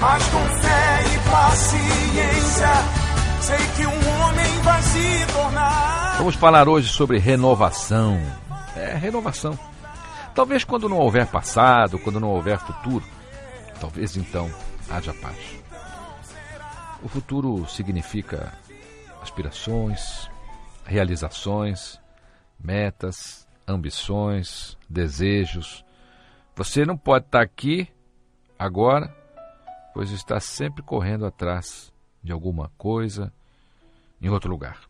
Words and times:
Mas 0.00 0.26
com 0.28 0.44
fé 0.60 1.14
e 1.14 1.30
paciência, 1.30 2.68
sei 3.42 3.58
que 3.76 3.86
um 3.86 4.22
homem 4.22 4.62
vai 4.62 4.82
se 4.82 5.32
tornar. 5.34 6.16
Vamos 6.16 6.34
falar 6.36 6.68
hoje 6.68 6.88
sobre 6.88 7.18
renovação. 7.18 8.18
É, 8.74 8.94
renovação. 8.94 9.58
Talvez 10.34 10.64
quando 10.64 10.88
não 10.88 10.96
houver 10.96 11.26
passado, 11.26 11.98
quando 11.98 12.18
não 12.18 12.30
houver 12.30 12.58
futuro, 12.58 13.04
talvez 13.78 14.16
então 14.16 14.50
haja 14.88 15.12
paz. 15.12 15.36
O 17.02 17.08
futuro 17.08 17.66
significa 17.68 18.54
aspirações, 19.20 20.30
realizações, 20.86 22.00
metas, 22.58 23.46
ambições, 23.68 24.78
desejos. 24.88 25.84
Você 26.56 26.86
não 26.86 26.96
pode 26.96 27.26
estar 27.26 27.42
aqui 27.42 27.86
agora, 28.58 29.14
pois 29.94 30.10
está 30.10 30.40
sempre 30.40 30.82
correndo 30.82 31.26
atrás 31.26 31.92
de 32.22 32.32
alguma 32.32 32.70
coisa 32.76 33.32
em 34.20 34.28
outro 34.28 34.50
lugar. 34.50 34.80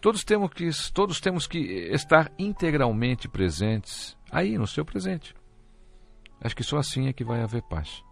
Todos 0.00 0.24
temos 0.24 0.50
que, 0.52 0.70
todos 0.92 1.20
temos 1.20 1.46
que 1.46 1.58
estar 1.92 2.32
integralmente 2.38 3.28
presentes 3.28 4.16
aí 4.30 4.56
no 4.56 4.66
seu 4.66 4.84
presente. 4.84 5.34
Acho 6.42 6.56
que 6.56 6.64
só 6.64 6.78
assim 6.78 7.08
é 7.08 7.12
que 7.12 7.24
vai 7.24 7.42
haver 7.42 7.62
paz. 7.62 8.02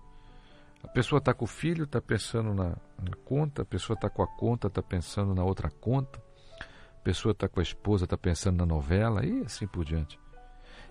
A 0.82 0.88
pessoa 0.88 1.18
está 1.18 1.32
com 1.32 1.44
o 1.44 1.48
filho, 1.48 1.84
está 1.84 2.00
pensando 2.00 2.54
na, 2.54 2.76
na, 3.02 3.16
conta, 3.24 3.62
a 3.62 3.64
pessoa 3.64 3.94
está 3.94 4.08
com 4.08 4.22
a 4.22 4.26
conta, 4.26 4.68
está 4.68 4.82
pensando 4.82 5.34
na 5.34 5.42
outra 5.42 5.70
conta, 5.70 6.22
a 6.60 7.02
pessoa 7.02 7.32
está 7.32 7.48
com 7.48 7.58
a 7.58 7.62
esposa, 7.62 8.04
está 8.04 8.18
pensando 8.18 8.58
na 8.58 8.66
novela 8.66 9.24
e 9.24 9.42
assim 9.44 9.66
por 9.66 9.84
diante. 9.84 10.18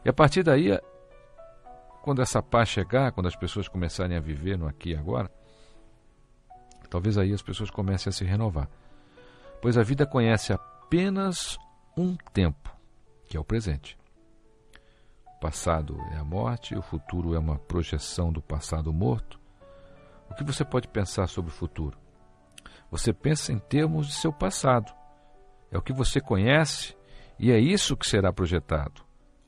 E 0.03 0.09
a 0.09 0.14
partir 0.14 0.44
daí, 0.44 0.72
quando 2.07 2.22
essa 2.22 2.41
paz 2.41 2.69
chegar, 2.69 3.12
quando 3.12 3.28
as 3.28 3.35
pessoas 3.35 3.68
começarem 3.68 4.16
a 4.16 4.22
viver 4.22 4.57
no 4.57 4.66
aqui 4.66 4.91
e 4.91 4.95
agora, 4.95 5.29
talvez 6.90 7.18
aí 7.18 7.34
as 7.34 7.41
pessoas 7.41 7.69
comecem 7.69 8.09
a 8.09 8.13
se 8.13 8.23
renovar. 8.23 8.69
Pois 9.62 9.78
a 9.78 9.84
vida 9.84 10.06
conhece 10.06 10.53
apenas 10.53 11.59
um 11.97 12.16
tempo, 12.31 12.73
que 13.28 13.35
é 13.35 13.40
o 13.41 13.44
presente. 13.44 13.97
O 15.35 15.40
passado 15.41 16.00
é 16.13 16.16
a 16.16 16.23
morte, 16.23 16.78
o 16.78 16.81
futuro 16.81 17.35
é 17.35 17.40
uma 17.40 17.59
projeção 17.59 18.31
do 18.31 18.41
passado 18.41 18.94
morto. 18.94 19.38
O 20.31 20.34
que 20.34 20.46
você 20.46 20.63
pode 20.63 20.88
pensar 20.88 21.28
sobre 21.28 21.51
o 21.51 21.53
futuro? 21.53 21.97
Você 22.90 23.12
pensa 23.12 23.51
em 23.51 23.59
termos 23.59 24.07
de 24.07 24.13
seu 24.13 24.31
passado. 24.31 24.96
É 25.69 25.78
o 25.78 25.81
que 25.81 25.91
você 25.91 26.22
conhece 26.22 26.96
e 27.38 27.51
é 27.51 27.59
isso 27.59 27.97
que 27.97 28.07
será 28.07 28.31
projetado, 28.31 29.03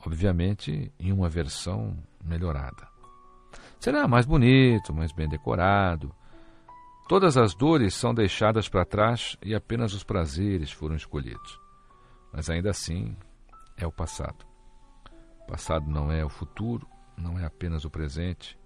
obviamente 0.06 0.92
em 1.00 1.14
uma 1.14 1.30
versão 1.30 1.98
melhorada. 2.24 2.88
Será 3.80 4.08
mais 4.08 4.26
bonito, 4.26 4.94
mais 4.94 5.12
bem 5.12 5.28
decorado. 5.28 6.14
Todas 7.08 7.38
as 7.38 7.56
dores 7.56 7.96
são 7.96 8.14
deixadas 8.14 8.70
para 8.70 8.86
trás 8.86 9.38
e 9.44 9.56
apenas 9.56 9.94
os 9.94 10.04
prazeres 10.04 10.72
foram 10.72 10.96
escolhidos. 10.96 11.60
Mas 12.32 12.50
ainda 12.50 12.70
assim, 12.70 13.16
é 13.78 13.88
o 13.88 13.92
passado. 13.92 14.46
O 15.42 15.48
passado 15.48 15.90
não 15.90 16.12
é 16.12 16.24
o 16.24 16.30
futuro, 16.30 16.88
não 17.18 17.40
é 17.40 17.46
apenas 17.46 17.86
o 17.86 17.90
presente. 17.90 18.58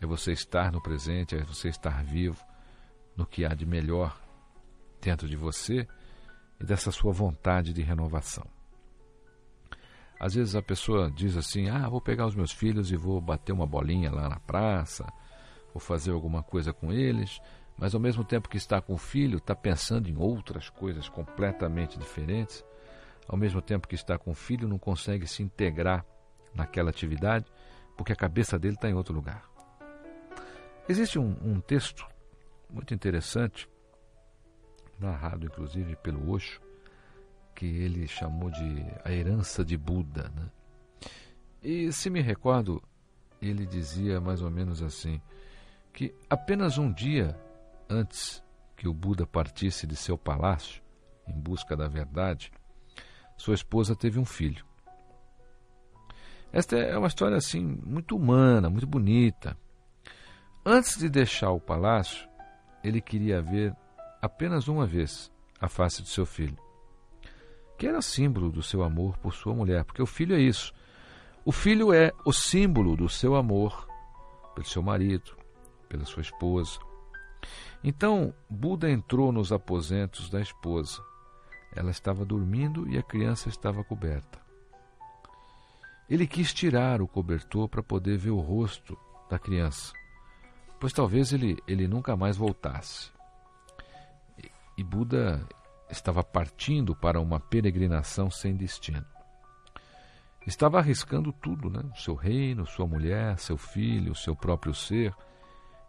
É 0.00 0.06
você 0.06 0.32
estar 0.32 0.72
no 0.72 0.82
presente, 0.82 1.36
é 1.36 1.44
você 1.44 1.68
estar 1.68 2.02
vivo 2.02 2.42
no 3.16 3.24
que 3.24 3.44
há 3.44 3.54
de 3.54 3.64
melhor 3.64 4.18
dentro 5.00 5.28
de 5.28 5.36
você 5.36 5.86
e 6.60 6.64
dessa 6.64 6.90
sua 6.90 7.12
vontade 7.12 7.72
de 7.72 7.82
renovação. 7.82 8.55
Às 10.18 10.34
vezes 10.34 10.56
a 10.56 10.62
pessoa 10.62 11.10
diz 11.10 11.36
assim: 11.36 11.68
Ah, 11.68 11.88
vou 11.88 12.00
pegar 12.00 12.26
os 12.26 12.34
meus 12.34 12.52
filhos 12.52 12.90
e 12.90 12.96
vou 12.96 13.20
bater 13.20 13.52
uma 13.52 13.66
bolinha 13.66 14.10
lá 14.10 14.28
na 14.28 14.40
praça, 14.40 15.06
vou 15.72 15.80
fazer 15.80 16.12
alguma 16.12 16.42
coisa 16.42 16.72
com 16.72 16.92
eles, 16.92 17.40
mas 17.76 17.94
ao 17.94 18.00
mesmo 18.00 18.24
tempo 18.24 18.48
que 18.48 18.56
está 18.56 18.80
com 18.80 18.94
o 18.94 18.98
filho, 18.98 19.38
está 19.38 19.54
pensando 19.54 20.08
em 20.08 20.16
outras 20.16 20.70
coisas 20.70 21.08
completamente 21.08 21.98
diferentes. 21.98 22.64
Ao 23.28 23.36
mesmo 23.36 23.60
tempo 23.60 23.88
que 23.88 23.96
está 23.96 24.16
com 24.16 24.30
o 24.30 24.34
filho, 24.34 24.68
não 24.68 24.78
consegue 24.78 25.26
se 25.26 25.42
integrar 25.42 26.06
naquela 26.54 26.90
atividade 26.90 27.44
porque 27.96 28.12
a 28.12 28.16
cabeça 28.16 28.58
dele 28.58 28.74
está 28.74 28.88
em 28.88 28.94
outro 28.94 29.14
lugar. 29.14 29.42
Existe 30.88 31.18
um, 31.18 31.36
um 31.42 31.60
texto 31.60 32.06
muito 32.70 32.94
interessante, 32.94 33.68
narrado 34.98 35.46
inclusive 35.46 35.96
pelo 35.96 36.30
Osho, 36.30 36.60
que 37.56 37.64
ele 37.64 38.06
chamou 38.06 38.50
de 38.50 38.86
a 39.02 39.10
herança 39.10 39.64
de 39.64 39.76
Buda. 39.76 40.30
Né? 40.36 40.50
E 41.62 41.90
se 41.90 42.10
me 42.10 42.20
recordo, 42.20 42.80
ele 43.40 43.66
dizia 43.66 44.20
mais 44.20 44.42
ou 44.42 44.50
menos 44.50 44.82
assim: 44.82 45.20
que 45.92 46.14
apenas 46.28 46.78
um 46.78 46.92
dia 46.92 47.36
antes 47.88 48.44
que 48.76 48.86
o 48.86 48.92
Buda 48.92 49.26
partisse 49.26 49.86
de 49.86 49.96
seu 49.96 50.18
palácio 50.18 50.82
em 51.26 51.32
busca 51.32 51.74
da 51.74 51.88
verdade, 51.88 52.52
sua 53.36 53.54
esposa 53.54 53.96
teve 53.96 54.18
um 54.20 54.24
filho. 54.24 54.64
Esta 56.52 56.76
é 56.76 56.96
uma 56.96 57.08
história 57.08 57.36
assim 57.36 57.64
muito 57.84 58.16
humana, 58.16 58.70
muito 58.70 58.86
bonita. 58.86 59.56
Antes 60.64 60.98
de 60.98 61.08
deixar 61.08 61.50
o 61.50 61.60
palácio, 61.60 62.28
ele 62.84 63.00
queria 63.00 63.40
ver 63.42 63.74
apenas 64.20 64.68
uma 64.68 64.86
vez 64.86 65.32
a 65.60 65.68
face 65.68 66.02
de 66.02 66.08
seu 66.08 66.26
filho, 66.26 66.56
que 67.76 67.86
era 67.86 68.00
símbolo 68.00 68.50
do 68.50 68.62
seu 68.62 68.82
amor 68.82 69.16
por 69.18 69.34
sua 69.34 69.54
mulher, 69.54 69.84
porque 69.84 70.02
o 70.02 70.06
filho 70.06 70.34
é 70.34 70.40
isso. 70.40 70.72
O 71.44 71.52
filho 71.52 71.92
é 71.92 72.12
o 72.24 72.32
símbolo 72.32 72.96
do 72.96 73.08
seu 73.08 73.36
amor 73.36 73.86
pelo 74.54 74.66
seu 74.66 74.82
marido, 74.82 75.36
pela 75.88 76.04
sua 76.04 76.22
esposa. 76.22 76.78
Então, 77.84 78.34
Buda 78.48 78.90
entrou 78.90 79.30
nos 79.30 79.52
aposentos 79.52 80.28
da 80.30 80.40
esposa. 80.40 81.00
Ela 81.74 81.90
estava 81.90 82.24
dormindo 82.24 82.88
e 82.88 82.98
a 82.98 83.02
criança 83.02 83.48
estava 83.48 83.84
coberta. 83.84 84.40
Ele 86.08 86.26
quis 86.26 86.54
tirar 86.54 87.02
o 87.02 87.08
cobertor 87.08 87.68
para 87.68 87.82
poder 87.82 88.16
ver 88.16 88.30
o 88.30 88.40
rosto 88.40 88.96
da 89.28 89.38
criança, 89.38 89.92
pois 90.80 90.92
talvez 90.92 91.32
ele, 91.32 91.58
ele 91.66 91.88
nunca 91.88 92.16
mais 92.16 92.36
voltasse. 92.36 93.10
E, 94.78 94.84
Buda 94.84 95.46
estava 95.90 96.22
partindo 96.22 96.94
para 96.94 97.20
uma 97.20 97.38
peregrinação 97.38 98.30
sem 98.30 98.54
destino. 98.56 99.04
Estava 100.46 100.78
arriscando 100.78 101.32
tudo, 101.32 101.68
né? 101.68 101.82
seu 101.96 102.14
reino, 102.14 102.64
sua 102.66 102.86
mulher, 102.86 103.38
seu 103.38 103.56
filho, 103.56 104.14
seu 104.14 104.36
próprio 104.36 104.72
ser, 104.72 105.12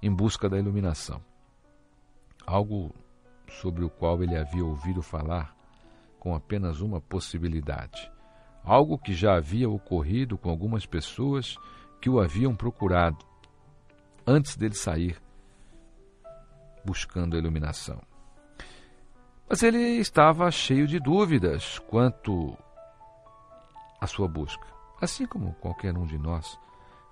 em 0.02 0.12
busca 0.12 0.50
da 0.50 0.58
iluminação. 0.58 1.22
Algo 2.46 2.94
sobre 3.50 3.84
o 3.84 3.90
qual 3.90 4.24
ele 4.24 4.36
havia 4.36 4.66
ouvido 4.66 5.02
falar 5.02 5.56
com 6.20 6.34
apenas 6.34 6.82
uma 6.82 7.00
possibilidade. 7.00 8.12
Algo 8.64 8.98
que 8.98 9.14
já 9.14 9.36
havia 9.36 9.70
ocorrido 9.70 10.38
com 10.38 10.50
algumas 10.50 10.86
pessoas 10.86 11.56
que 12.02 12.10
o 12.10 12.20
haviam 12.20 12.56
procurado 12.56 13.26
antes 14.26 14.58
dele 14.58 14.76
sair 14.76 15.22
buscando 16.84 17.36
a 17.36 17.40
iluminação. 17.40 18.02
Mas 19.50 19.64
ele 19.64 19.78
estava 19.78 20.52
cheio 20.52 20.86
de 20.88 21.00
dúvidas 21.00 21.80
quanto 21.80 22.58
à 24.00 24.06
sua 24.06 24.28
busca, 24.28 24.68
assim 25.02 25.26
como 25.26 25.54
qualquer 25.56 25.98
um 25.98 26.06
de 26.06 26.18
nós 26.18 26.60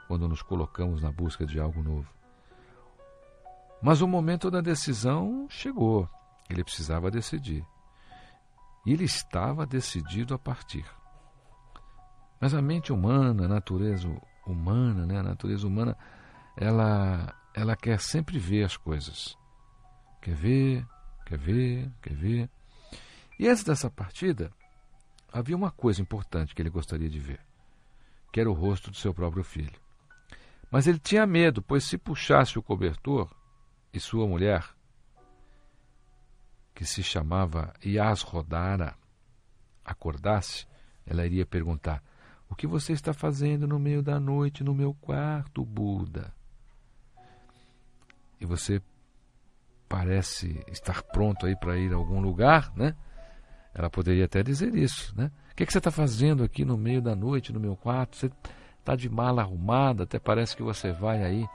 quando 0.08 0.28
nos 0.28 0.42
colocamos 0.42 1.02
na 1.02 1.12
busca 1.12 1.46
de 1.46 1.60
algo 1.60 1.82
novo. 1.82 2.08
Mas 3.82 4.02
o 4.02 4.08
momento 4.08 4.50
da 4.50 4.62
decisão 4.62 5.48
chegou. 5.50 6.10
Ele 6.50 6.64
precisava 6.64 7.10
decidir. 7.10 7.66
E 8.86 8.94
ele 8.94 9.06
estava 9.06 9.66
decidido 9.66 10.34
a 10.34 10.40
partir. 10.40 10.86
Mas 12.40 12.54
a 12.54 12.62
mente 12.62 12.94
humana, 12.94 13.46
a 13.46 13.48
natureza 13.48 14.08
humana, 14.46 15.06
né, 15.06 15.20
a 15.20 15.24
natureza 15.24 15.66
humana, 15.66 15.98
ela, 16.56 17.34
ela 17.54 17.76
quer 17.76 18.00
sempre 18.00 18.38
ver 18.38 18.64
as 18.64 18.78
coisas. 18.78 19.38
Quer 20.22 20.36
ver, 20.36 20.88
quer 21.26 21.38
ver, 21.38 21.92
quer 22.02 22.14
ver. 22.14 22.50
E 23.40 23.48
antes 23.48 23.64
dessa 23.64 23.90
partida, 23.90 24.52
havia 25.32 25.56
uma 25.56 25.72
coisa 25.72 26.02
importante 26.02 26.56
que 26.56 26.62
ele 26.62 26.70
gostaria 26.70 27.10
de 27.10 27.20
ver, 27.20 27.40
que 28.32 28.40
era 28.40 28.50
o 28.50 28.54
rosto 28.54 28.92
do 28.92 28.98
seu 28.98 29.14
próprio 29.14 29.44
filho. 29.44 29.80
Mas 30.72 30.88
ele 30.88 31.00
tinha 31.00 31.26
medo, 31.26 31.62
pois 31.62 31.84
se 31.84 31.98
puxasse 31.98 32.58
o 32.58 32.64
cobertor 32.64 33.30
e 33.94 34.00
sua 34.00 34.28
mulher, 34.28 34.66
que 36.74 36.86
se 36.86 37.02
chamava 37.02 37.74
Yasrodara, 37.84 38.96
acordasse, 39.84 40.68
ela 41.06 41.26
iria 41.26 41.46
perguntar: 41.46 42.04
O 42.50 42.56
que 42.56 42.68
você 42.68 42.94
está 42.94 43.14
fazendo 43.14 43.68
no 43.68 43.80
meio 43.80 44.02
da 44.02 44.20
noite 44.20 44.64
no 44.64 44.74
meu 44.74 44.94
quarto, 44.94 45.64
Buda? 45.64 46.34
E 48.40 48.46
você 48.46 48.82
parece 49.88 50.64
estar 50.72 51.04
pronto 51.04 51.46
aí 51.46 51.56
para 51.56 51.78
ir 51.78 51.94
a 51.94 51.96
algum 51.96 52.20
lugar, 52.20 52.72
né? 52.76 52.96
Ela 53.74 53.90
poderia 53.90 54.26
até 54.26 54.42
dizer 54.42 54.74
isso, 54.76 55.14
né? 55.18 55.32
O 55.52 55.56
que, 55.56 55.64
é 55.64 55.66
que 55.66 55.72
você 55.72 55.78
está 55.78 55.92
fazendo 55.92 56.44
aqui 56.44 56.66
no 56.66 56.78
meio 56.78 57.02
da 57.02 57.16
noite, 57.16 57.54
no 57.54 57.60
meu 57.60 57.76
quarto? 57.76 58.16
Você 58.16 58.32
está 58.80 58.96
de 58.96 59.10
mala 59.10 59.42
arrumada, 59.42 60.04
até 60.04 60.20
parece 60.20 60.56
que 60.56 60.64
você 60.64 60.92
vai 60.92 61.24
aí 61.24 61.46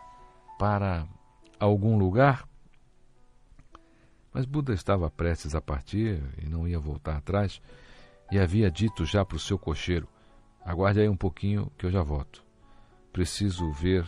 para 0.58 1.06
algum 1.58 1.96
lugar. 1.96 2.48
Mas 4.32 4.44
Buda 4.44 4.72
estava 4.72 5.10
prestes 5.10 5.54
a 5.54 5.60
partir 5.60 6.22
e 6.38 6.48
não 6.48 6.68
ia 6.68 6.78
voltar 6.78 7.16
atrás, 7.16 7.60
e 8.30 8.38
havia 8.38 8.70
dito 8.70 9.04
já 9.04 9.24
para 9.24 9.36
o 9.36 9.40
seu 9.40 9.58
cocheiro: 9.58 10.08
Aguarde 10.64 11.00
aí 11.00 11.08
um 11.08 11.16
pouquinho 11.16 11.70
que 11.76 11.86
eu 11.86 11.90
já 11.90 12.02
volto. 12.02 12.44
Preciso 13.12 13.72
ver 13.72 14.06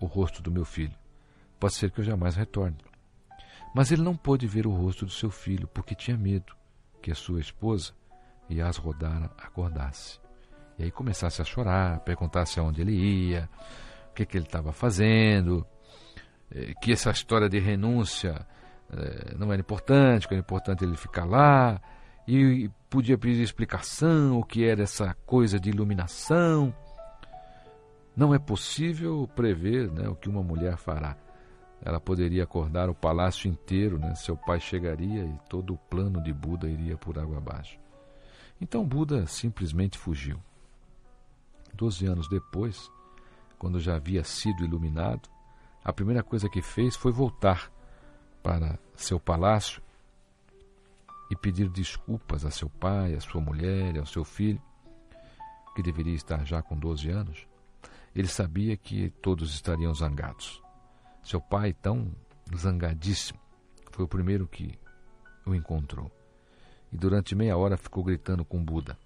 o 0.00 0.06
rosto 0.06 0.42
do 0.42 0.50
meu 0.50 0.64
filho. 0.64 0.96
Pode 1.60 1.74
ser 1.74 1.90
que 1.90 2.00
eu 2.00 2.04
jamais 2.04 2.34
retorne. 2.34 2.76
Mas 3.74 3.90
ele 3.90 4.02
não 4.02 4.14
pôde 4.14 4.46
ver 4.46 4.66
o 4.66 4.70
rosto 4.70 5.06
do 5.06 5.10
seu 5.10 5.30
filho, 5.30 5.66
porque 5.68 5.94
tinha 5.94 6.16
medo 6.16 6.54
que 7.00 7.10
a 7.10 7.14
sua 7.14 7.40
esposa, 7.40 7.92
Yasrodara, 8.50 9.30
acordasse. 9.38 10.20
E 10.78 10.84
aí 10.84 10.90
começasse 10.90 11.40
a 11.40 11.44
chorar, 11.44 12.00
perguntasse 12.00 12.60
aonde 12.60 12.82
ele 12.82 12.92
ia, 12.92 13.48
o 14.10 14.14
que, 14.14 14.26
que 14.26 14.36
ele 14.36 14.44
estava 14.44 14.72
fazendo, 14.72 15.66
eh, 16.50 16.74
que 16.82 16.92
essa 16.92 17.10
história 17.10 17.48
de 17.48 17.58
renúncia 17.58 18.46
eh, 18.92 19.34
não 19.38 19.52
era 19.52 19.60
importante, 19.60 20.28
que 20.28 20.34
era 20.34 20.40
importante 20.40 20.84
ele 20.84 20.96
ficar 20.96 21.24
lá, 21.24 21.80
e 22.26 22.70
podia 22.88 23.18
pedir 23.18 23.42
explicação, 23.42 24.38
o 24.38 24.44
que 24.44 24.64
era 24.64 24.82
essa 24.82 25.16
coisa 25.26 25.58
de 25.58 25.70
iluminação. 25.70 26.74
Não 28.14 28.34
é 28.34 28.38
possível 28.38 29.28
prever 29.34 29.90
né, 29.90 30.08
o 30.08 30.14
que 30.14 30.28
uma 30.28 30.42
mulher 30.42 30.76
fará. 30.76 31.16
Ela 31.84 32.00
poderia 32.00 32.44
acordar 32.44 32.88
o 32.88 32.94
palácio 32.94 33.48
inteiro, 33.48 33.98
né? 33.98 34.14
seu 34.14 34.36
pai 34.36 34.60
chegaria 34.60 35.24
e 35.24 35.38
todo 35.48 35.74
o 35.74 35.78
plano 35.78 36.22
de 36.22 36.32
Buda 36.32 36.68
iria 36.68 36.96
por 36.96 37.18
água 37.18 37.38
abaixo. 37.38 37.78
Então 38.60 38.86
Buda 38.86 39.26
simplesmente 39.26 39.98
fugiu. 39.98 40.40
Doze 41.74 42.06
anos 42.06 42.28
depois, 42.28 42.88
quando 43.58 43.80
já 43.80 43.96
havia 43.96 44.22
sido 44.22 44.64
iluminado, 44.64 45.28
a 45.84 45.92
primeira 45.92 46.22
coisa 46.22 46.48
que 46.48 46.62
fez 46.62 46.94
foi 46.94 47.10
voltar 47.10 47.72
para 48.42 48.78
seu 48.94 49.18
palácio 49.18 49.82
e 51.28 51.34
pedir 51.34 51.68
desculpas 51.68 52.44
a 52.44 52.50
seu 52.50 52.68
pai, 52.68 53.14
a 53.14 53.20
sua 53.20 53.40
mulher 53.40 53.98
ao 53.98 54.06
seu 54.06 54.24
filho, 54.24 54.62
que 55.74 55.82
deveria 55.82 56.14
estar 56.14 56.44
já 56.44 56.62
com 56.62 56.76
12 56.76 57.10
anos. 57.10 57.48
Ele 58.14 58.28
sabia 58.28 58.76
que 58.76 59.10
todos 59.22 59.52
estariam 59.52 59.92
zangados. 59.94 60.61
Seu 61.22 61.40
pai, 61.40 61.72
tão 61.72 62.10
zangadíssimo, 62.56 63.38
foi 63.90 64.04
o 64.04 64.08
primeiro 64.08 64.46
que 64.46 64.78
o 65.46 65.54
encontrou. 65.54 66.10
E 66.92 66.96
durante 66.96 67.34
meia 67.34 67.56
hora 67.56 67.76
ficou 67.76 68.02
gritando 68.04 68.44
com 68.44 68.62
Buda. 68.62 68.98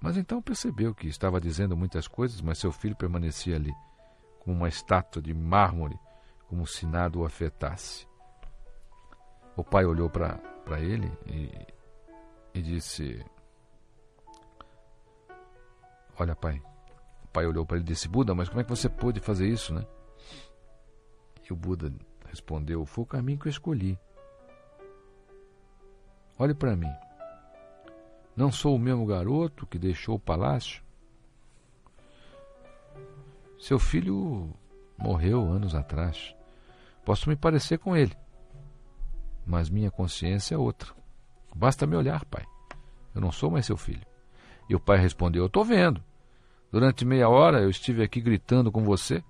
Mas 0.00 0.16
então 0.16 0.42
percebeu 0.42 0.94
que 0.94 1.06
estava 1.06 1.40
dizendo 1.40 1.76
muitas 1.76 2.08
coisas, 2.08 2.40
mas 2.40 2.58
seu 2.58 2.72
filho 2.72 2.96
permanecia 2.96 3.56
ali, 3.56 3.72
como 4.40 4.56
uma 4.56 4.68
estátua 4.68 5.22
de 5.22 5.32
mármore, 5.32 5.98
como 6.48 6.66
se 6.66 6.86
nada 6.86 7.18
o 7.18 7.24
afetasse. 7.24 8.06
O 9.56 9.62
pai 9.62 9.84
olhou 9.84 10.10
para 10.10 10.40
ele 10.80 11.10
e, 11.26 11.66
e 12.54 12.62
disse: 12.62 13.24
Olha, 16.18 16.34
pai. 16.34 16.60
O 17.24 17.28
pai 17.28 17.46
olhou 17.46 17.64
para 17.64 17.76
ele 17.76 17.84
e 17.84 17.88
disse: 17.88 18.08
Buda, 18.08 18.34
mas 18.34 18.48
como 18.48 18.60
é 18.60 18.64
que 18.64 18.70
você 18.70 18.88
pôde 18.88 19.20
fazer 19.20 19.46
isso, 19.48 19.72
né? 19.72 19.86
E 21.48 21.52
o 21.52 21.56
Buda 21.56 21.92
respondeu: 22.28 22.84
Foi 22.84 23.04
o 23.04 23.06
caminho 23.06 23.38
que 23.38 23.48
eu 23.48 23.50
escolhi. 23.50 23.98
Olhe 26.38 26.54
para 26.54 26.76
mim. 26.76 26.92
Não 28.36 28.50
sou 28.50 28.74
o 28.74 28.78
mesmo 28.78 29.04
garoto 29.04 29.66
que 29.66 29.78
deixou 29.78 30.16
o 30.16 30.20
palácio? 30.20 30.82
Seu 33.58 33.78
filho 33.78 34.50
morreu 34.98 35.42
anos 35.50 35.74
atrás. 35.74 36.34
Posso 37.04 37.28
me 37.28 37.36
parecer 37.36 37.78
com 37.78 37.96
ele, 37.96 38.16
mas 39.44 39.68
minha 39.68 39.90
consciência 39.90 40.54
é 40.54 40.58
outra. 40.58 40.92
Basta 41.54 41.86
me 41.86 41.96
olhar, 41.96 42.24
pai. 42.24 42.44
Eu 43.14 43.20
não 43.20 43.30
sou 43.30 43.50
mais 43.50 43.66
seu 43.66 43.76
filho. 43.76 44.06
E 44.68 44.74
o 44.74 44.80
pai 44.80 44.98
respondeu: 44.98 45.42
Eu 45.42 45.48
estou 45.48 45.64
vendo. 45.64 46.02
Durante 46.70 47.04
meia 47.04 47.28
hora 47.28 47.60
eu 47.60 47.68
estive 47.68 48.02
aqui 48.02 48.20
gritando 48.20 48.72
com 48.72 48.82
você 48.82 49.22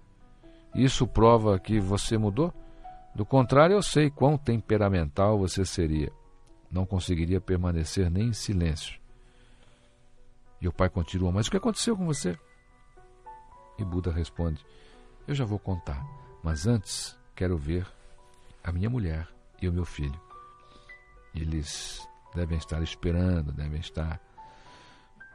isso 0.74 1.06
prova 1.06 1.58
que 1.58 1.78
você 1.78 2.16
mudou? 2.16 2.52
Do 3.14 3.26
contrário, 3.26 3.74
eu 3.74 3.82
sei 3.82 4.10
quão 4.10 4.38
temperamental 4.38 5.38
você 5.38 5.64
seria. 5.64 6.10
Não 6.70 6.86
conseguiria 6.86 7.40
permanecer 7.40 8.10
nem 8.10 8.28
em 8.28 8.32
silêncio. 8.32 8.98
E 10.60 10.66
o 10.66 10.72
pai 10.72 10.88
continua: 10.88 11.30
Mas 11.30 11.46
o 11.46 11.50
que 11.50 11.56
aconteceu 11.56 11.96
com 11.96 12.06
você? 12.06 12.38
E 13.78 13.84
Buda 13.84 14.10
responde: 14.10 14.64
Eu 15.26 15.34
já 15.34 15.44
vou 15.44 15.58
contar, 15.58 16.02
mas 16.42 16.66
antes 16.66 17.18
quero 17.34 17.58
ver 17.58 17.86
a 18.64 18.72
minha 18.72 18.88
mulher 18.88 19.28
e 19.60 19.68
o 19.68 19.72
meu 19.72 19.84
filho. 19.84 20.18
Eles 21.34 22.08
devem 22.34 22.56
estar 22.56 22.82
esperando, 22.82 23.52
devem 23.52 23.80
estar 23.80 24.20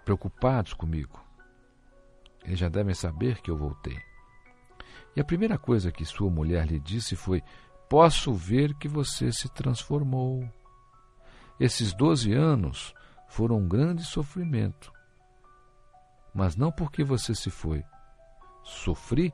preocupados 0.03 0.74
comigo. 0.74 1.20
Eles 2.44 2.58
já 2.58 2.70
devem 2.70 2.96
saber 2.96 3.41
que 3.41 3.51
eu 3.51 3.58
voltei. 3.58 3.98
E 5.17 5.19
a 5.19 5.24
primeira 5.24 5.57
coisa 5.57 5.91
que 5.91 6.05
sua 6.05 6.29
mulher 6.29 6.67
lhe 6.67 6.79
disse 6.79 7.15
foi: 7.15 7.43
Posso 7.89 8.31
ver 8.36 8.75
que 8.75 8.88
você 8.88 9.31
se 9.31 9.50
transformou. 9.50 10.47
Esses 11.59 11.91
doze 11.91 12.33
anos 12.33 12.93
foram 13.27 13.57
um 13.57 13.67
grande 13.67 14.03
sofrimento. 14.03 14.93
Mas 16.36 16.55
não 16.55 16.71
porque 16.71 17.03
você 17.03 17.33
se 17.33 17.50
foi. 17.50 17.83
Sofri 18.63 19.33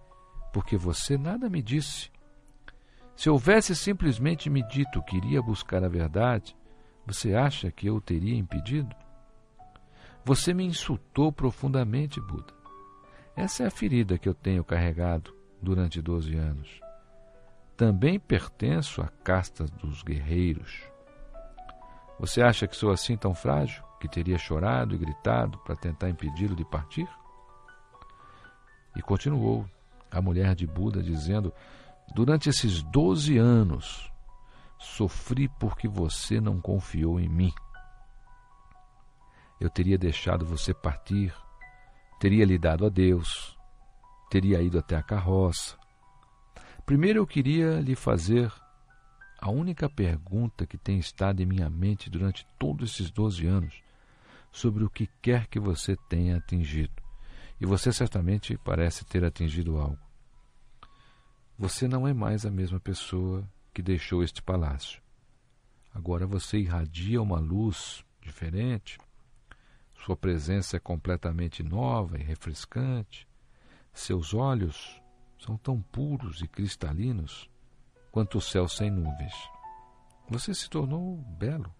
porque 0.53 0.77
você 0.77 1.17
nada 1.17 1.49
me 1.49 1.61
disse. 1.61 2.09
Se 3.13 3.29
houvesse 3.29 3.75
simplesmente 3.75 4.49
me 4.49 4.65
dito 4.69 5.03
que 5.03 5.17
iria 5.17 5.41
buscar 5.41 5.83
a 5.83 5.89
verdade, 5.89 6.55
você 7.05 7.35
acha 7.35 7.69
que 7.69 7.87
eu 7.87 7.99
teria 7.99 8.37
impedido? 8.37 8.95
Você 10.23 10.53
me 10.53 10.63
insultou 10.63 11.29
profundamente, 11.29 12.21
Buda. 12.21 12.53
Essa 13.35 13.63
é 13.63 13.67
a 13.67 13.71
ferida 13.71 14.17
que 14.17 14.29
eu 14.29 14.33
tenho 14.33 14.63
carregado 14.63 15.42
durante 15.63 16.01
12 16.01 16.35
anos. 16.35 16.79
Também 17.75 18.19
pertenço 18.19 19.01
à 19.01 19.07
casta 19.07 19.65
dos 19.65 20.03
guerreiros. 20.03 20.83
Você 22.19 22.41
acha 22.41 22.67
que 22.67 22.75
sou 22.75 22.91
assim 22.91 23.17
tão 23.17 23.33
frágil 23.33 23.83
que 23.99 24.07
teria 24.07 24.37
chorado 24.37 24.93
e 24.93 24.97
gritado 24.97 25.57
para 25.59 25.75
tentar 25.75 26.09
impedi-lo 26.09 26.55
de 26.55 26.63
partir? 26.65 27.07
E 28.95 29.01
continuou 29.01 29.65
a 30.11 30.21
mulher 30.21 30.53
de 30.53 30.67
Buda 30.67 31.01
dizendo: 31.01 31.51
Durante 32.13 32.49
esses 32.49 32.83
doze 32.83 33.37
anos 33.37 34.11
sofri 34.77 35.47
porque 35.47 35.87
você 35.87 36.39
não 36.39 36.61
confiou 36.61 37.19
em 37.19 37.27
mim. 37.27 37.53
Eu 39.59 39.69
teria 39.69 39.97
deixado 39.97 40.45
você 40.45 40.73
partir, 40.73 41.33
teria 42.19 42.45
lhe 42.45 42.57
dado 42.57 42.85
a 42.85 42.89
Deus, 42.89 43.52
teria 44.33 44.59
ido 44.63 44.79
até 44.79 44.95
a 44.95 45.03
carroça. 45.03 45.77
Primeiro 46.87 47.19
eu 47.19 47.27
queria 47.27 47.79
lhe 47.79 47.93
fazer 47.93 48.51
a 49.39 49.51
única 49.51 49.87
pergunta 49.87 50.65
que 50.65 50.75
tem 50.75 50.97
estado 50.97 51.43
em 51.43 51.45
minha 51.45 51.69
mente 51.69 52.09
durante 52.09 52.43
todos 52.57 52.93
esses 52.93 53.11
doze 53.11 53.45
anos 53.45 53.83
sobre 54.51 54.83
o 54.83 54.89
que 54.89 55.07
quer 55.21 55.45
que 55.45 55.59
você 55.59 55.95
tenha 56.09 56.37
atingido. 56.37 56.99
E 57.61 57.65
você 57.67 57.93
certamente 57.93 58.57
parece 58.57 59.05
ter 59.05 59.23
atingido 59.23 59.77
algo. 59.77 59.99
Você 61.55 61.87
não 61.87 62.07
é 62.07 62.13
mais 62.13 62.43
a 62.43 62.49
mesma 62.49 62.79
pessoa 62.79 63.47
que 63.71 63.83
deixou 63.83 64.23
este 64.23 64.41
palácio. 64.41 64.99
Agora 65.93 66.25
você 66.25 66.57
irradia 66.57 67.21
uma 67.21 67.39
luz 67.39 68.03
diferente. 68.19 68.97
Sua 70.03 70.17
presença 70.17 70.77
é 70.77 70.79
completamente 70.79 71.61
nova 71.61 72.17
e 72.17 72.23
refrescante. 72.23 73.27
Seus 73.93 74.33
olhos 74.33 74.99
são 75.39 75.55
tão 75.55 75.81
puros 75.81 76.41
e 76.41 76.47
cristalinos 76.47 77.49
quanto 78.11 78.39
o 78.39 78.41
céu 78.41 78.67
sem 78.67 78.89
nuvens. 78.89 79.33
Você 80.29 80.53
se 80.53 80.69
tornou 80.69 81.17
belo. 81.37 81.73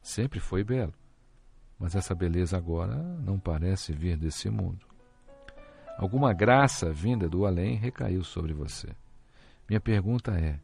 Sempre 0.00 0.40
foi 0.40 0.64
belo. 0.64 0.94
Mas 1.78 1.94
essa 1.94 2.14
beleza 2.14 2.56
agora 2.56 2.96
não 2.96 3.38
parece 3.38 3.92
vir 3.92 4.16
desse 4.16 4.48
mundo. 4.50 4.86
Alguma 5.98 6.32
graça 6.32 6.92
vinda 6.92 7.28
do 7.28 7.44
além 7.44 7.76
recaiu 7.76 8.24
sobre 8.24 8.52
você. 8.52 8.88
Minha 9.68 9.80
pergunta 9.80 10.32
é: 10.32 10.58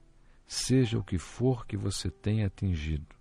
seja 0.47 0.99
o 0.99 1.05
que 1.05 1.19
for 1.19 1.67
que 1.67 1.77
você 1.77 2.11
tenha 2.11 2.47
atingido, 2.47 3.15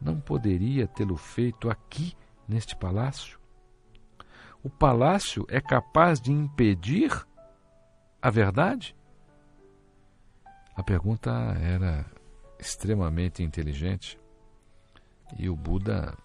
não 0.00 0.20
poderia 0.20 0.86
tê-lo 0.86 1.16
feito 1.16 1.70
aqui, 1.70 2.14
neste 2.46 2.76
palácio? 2.76 3.40
O 4.62 4.70
palácio 4.70 5.46
é 5.48 5.60
capaz 5.60 6.20
de 6.20 6.32
impedir 6.32 7.10
a 8.20 8.30
verdade? 8.30 8.96
A 10.74 10.82
pergunta 10.82 11.30
era 11.60 12.04
extremamente 12.58 13.42
inteligente 13.42 14.18
e 15.38 15.48
o 15.48 15.56
Buda 15.56 16.16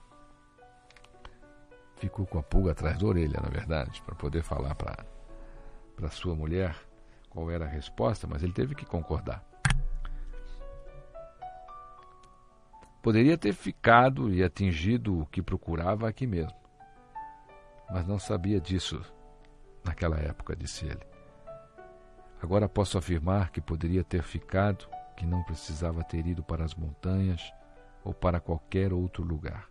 ficou 1.98 2.26
com 2.26 2.40
a 2.40 2.44
pulga 2.44 2.72
atrás 2.72 2.98
da 2.98 3.06
orelha, 3.06 3.40
na 3.42 3.50
verdade, 3.50 4.02
para 4.02 4.16
poder 4.16 4.42
falar 4.42 4.76
para 4.76 6.10
sua 6.10 6.36
mulher 6.36 6.76
qual 7.30 7.50
era 7.50 7.66
a 7.66 7.70
resposta, 7.70 8.28
mas 8.28 8.44
ele 8.44 8.54
teve 8.54 8.74
que 8.76 8.86
concordar. 8.86 9.46
Poderia 13.02 13.38
ter 13.38 13.54
ficado 13.54 14.34
e 14.34 14.44
atingido 14.44 15.22
o 15.22 15.26
que 15.26 15.42
procurava 15.42 16.10
aqui 16.10 16.28
mesmo, 16.28 16.58
mas 17.92 18.08
não 18.08 18.18
sabia 18.18 18.60
disso 18.60 19.02
naquela 19.84 20.18
época, 20.18 20.56
disse 20.56 20.86
ele. 20.86 21.06
Agora 22.42 22.68
posso 22.68 22.98
afirmar 22.98 23.52
que 23.52 23.62
poderia 23.62 24.04
ter 24.04 24.24
ficado, 24.24 24.88
que 25.16 25.26
não 25.26 25.44
precisava 25.44 26.04
ter 26.04 26.26
ido 26.26 26.42
para 26.42 26.64
as 26.64 26.74
montanhas 26.74 27.42
ou 28.04 28.14
para 28.14 28.40
qualquer 28.40 28.94
outro 28.94 29.24
lugar. 29.24 29.70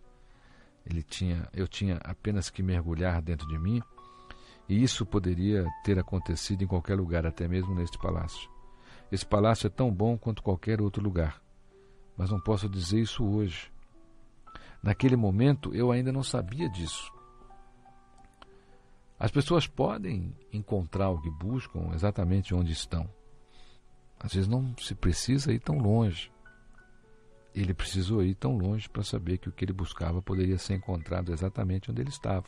Ele 0.85 1.03
tinha, 1.03 1.47
eu 1.53 1.67
tinha 1.67 1.97
apenas 2.03 2.49
que 2.49 2.63
mergulhar 2.63 3.21
dentro 3.21 3.47
de 3.47 3.57
mim, 3.57 3.81
e 4.69 4.81
isso 4.81 5.05
poderia 5.05 5.67
ter 5.83 5.99
acontecido 5.99 6.63
em 6.63 6.67
qualquer 6.67 6.95
lugar, 6.95 7.25
até 7.25 7.47
mesmo 7.47 7.75
neste 7.75 7.97
palácio. 7.97 8.49
Esse 9.11 9.25
palácio 9.25 9.67
é 9.67 9.69
tão 9.69 9.91
bom 9.91 10.17
quanto 10.17 10.41
qualquer 10.41 10.81
outro 10.81 11.03
lugar, 11.03 11.41
mas 12.15 12.29
não 12.29 12.39
posso 12.39 12.69
dizer 12.69 13.01
isso 13.01 13.25
hoje. 13.25 13.71
Naquele 14.81 15.17
momento 15.17 15.75
eu 15.75 15.91
ainda 15.91 16.11
não 16.11 16.23
sabia 16.23 16.69
disso. 16.69 17.11
As 19.21 19.29
pessoas 19.29 19.67
podem 19.67 20.35
encontrar 20.51 21.11
o 21.11 21.21
que 21.21 21.29
buscam 21.29 21.91
exatamente 21.93 22.55
onde 22.55 22.71
estão. 22.71 23.07
Às 24.19 24.33
vezes 24.33 24.47
não 24.47 24.75
se 24.79 24.95
precisa 24.95 25.53
ir 25.53 25.59
tão 25.59 25.77
longe. 25.77 26.31
Ele 27.53 27.71
precisou 27.71 28.23
ir 28.23 28.33
tão 28.33 28.57
longe 28.57 28.89
para 28.89 29.03
saber 29.03 29.37
que 29.37 29.47
o 29.47 29.51
que 29.51 29.63
ele 29.63 29.73
buscava 29.73 30.23
poderia 30.23 30.57
ser 30.57 30.73
encontrado 30.73 31.31
exatamente 31.31 31.91
onde 31.91 32.01
ele 32.01 32.09
estava. 32.09 32.47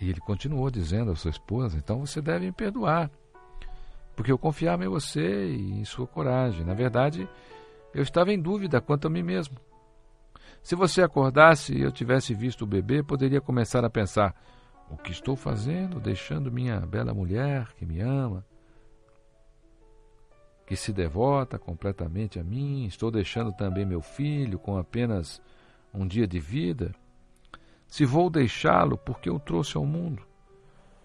E 0.00 0.08
ele 0.08 0.20
continuou 0.20 0.70
dizendo 0.70 1.10
à 1.10 1.16
sua 1.16 1.32
esposa: 1.32 1.76
então 1.76 2.06
você 2.06 2.20
deve 2.20 2.46
me 2.46 2.52
perdoar, 2.52 3.10
porque 4.14 4.30
eu 4.30 4.38
confiava 4.38 4.84
em 4.84 4.88
você 4.88 5.50
e 5.50 5.80
em 5.80 5.84
sua 5.84 6.06
coragem. 6.06 6.64
Na 6.64 6.74
verdade, 6.74 7.28
eu 7.92 8.04
estava 8.04 8.32
em 8.32 8.40
dúvida 8.40 8.80
quanto 8.80 9.08
a 9.08 9.10
mim 9.10 9.24
mesmo. 9.24 9.56
Se 10.62 10.76
você 10.76 11.02
acordasse 11.02 11.74
e 11.74 11.82
eu 11.82 11.90
tivesse 11.90 12.32
visto 12.34 12.62
o 12.62 12.66
bebê, 12.66 13.02
poderia 13.02 13.40
começar 13.40 13.84
a 13.84 13.90
pensar: 13.90 14.34
o 14.88 14.96
que 14.96 15.10
estou 15.10 15.34
fazendo, 15.34 15.98
deixando 15.98 16.52
minha 16.52 16.78
bela 16.80 17.12
mulher 17.12 17.72
que 17.74 17.84
me 17.84 18.00
ama, 18.00 18.46
que 20.64 20.76
se 20.76 20.92
devota 20.92 21.58
completamente 21.58 22.38
a 22.38 22.44
mim, 22.44 22.84
estou 22.84 23.10
deixando 23.10 23.52
também 23.52 23.84
meu 23.84 24.00
filho 24.00 24.58
com 24.58 24.78
apenas 24.78 25.42
um 25.92 26.06
dia 26.06 26.28
de 26.28 26.38
vida? 26.38 26.94
Se 27.88 28.04
vou 28.04 28.30
deixá-lo 28.30 28.96
porque 28.96 29.28
eu 29.28 29.38
trouxe 29.40 29.76
ao 29.76 29.84
mundo, 29.84 30.22